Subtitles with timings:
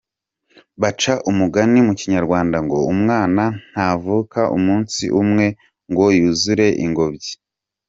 [0.81, 5.45] Baca umugani mu Kinyarwanda ngo “umwana ntavuka umunsi umwe
[5.91, 7.31] ngo yuzure ingobyi”.